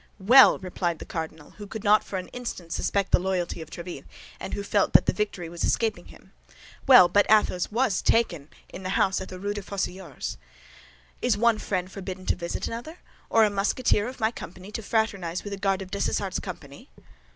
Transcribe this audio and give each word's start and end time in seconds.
"Well," 0.17 0.57
replied 0.57 0.97
the 0.97 1.05
cardinal, 1.05 1.51
who 1.59 1.67
could 1.67 1.83
not 1.83 2.03
for 2.03 2.17
an 2.17 2.29
instant 2.29 2.73
suspect 2.73 3.11
the 3.11 3.19
loyalty 3.19 3.61
of 3.61 3.69
Tréville, 3.69 4.05
and 4.39 4.55
who 4.55 4.63
felt 4.63 4.93
that 4.93 5.05
the 5.05 5.13
victory 5.13 5.47
was 5.47 5.63
escaping 5.63 6.05
him, 6.05 6.31
"well, 6.87 7.07
but 7.07 7.29
Athos 7.29 7.69
was 7.69 8.01
taken 8.01 8.49
in 8.69 8.81
the 8.81 8.97
house 8.97 9.21
in 9.21 9.27
the 9.27 9.39
Rue 9.39 9.53
des 9.53 9.61
Fossoyeurs." 9.61 10.37
"Is 11.21 11.37
one 11.37 11.59
friend 11.59 11.91
forbidden 11.91 12.25
to 12.25 12.35
visit 12.35 12.65
another, 12.65 12.97
or 13.29 13.43
a 13.43 13.51
Musketeer 13.51 14.07
of 14.07 14.19
my 14.19 14.31
company 14.31 14.71
to 14.71 14.81
fraternize 14.81 15.43
with 15.43 15.53
a 15.53 15.57
Guard 15.57 15.83
of 15.83 15.91
Dessessart's 15.91 16.39
company?" 16.39 16.89